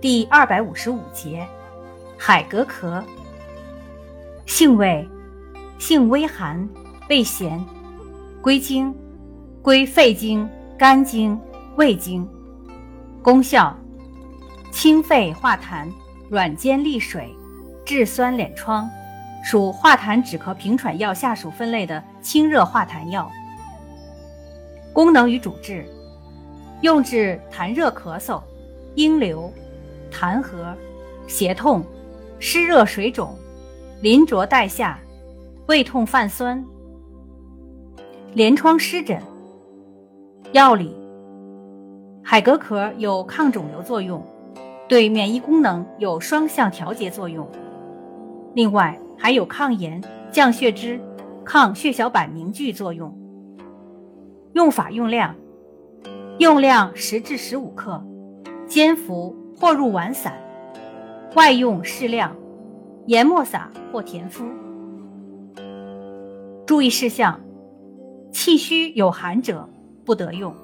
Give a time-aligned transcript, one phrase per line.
[0.00, 1.44] 第二百五十五节，
[2.16, 3.02] 海蛤壳。
[4.46, 5.04] 性味，
[5.76, 6.68] 性微寒，
[7.08, 7.60] 味咸，
[8.40, 8.94] 归经，
[9.60, 10.48] 归肺经、
[10.78, 11.36] 肝经、
[11.74, 12.28] 胃经。
[13.24, 13.76] 功效，
[14.70, 15.88] 清肺化痰，
[16.30, 17.34] 软坚利水，
[17.84, 18.88] 治酸敛疮，
[19.44, 23.28] 属化痰止咳平喘药下属分类的清热化痰药。
[24.92, 25.84] 功能与主治，
[26.82, 28.40] 用治痰热咳嗽、
[28.94, 29.52] 阴流、
[30.10, 30.74] 痰核、
[31.26, 31.84] 胁痛、
[32.38, 33.34] 湿热水肿、
[34.00, 34.98] 淋浊带下、
[35.66, 36.64] 胃痛泛酸、
[38.34, 39.20] 连疮湿疹。
[40.52, 40.96] 药理：
[42.22, 44.24] 海蛤壳有抗肿瘤作用，
[44.88, 47.46] 对免疫功能有双向调节作用。
[48.54, 50.98] 另外还有抗炎、降血脂、
[51.44, 53.14] 抗血小板凝聚作用。
[54.54, 55.34] 用法用量：
[56.38, 58.02] 用量十至十五克，
[58.66, 60.32] 煎服或入丸散，
[61.34, 62.34] 外用适量，
[63.06, 64.44] 研末撒或填敷。
[66.64, 67.40] 注意事项：
[68.30, 69.68] 气虚有寒者
[70.04, 70.54] 不得用。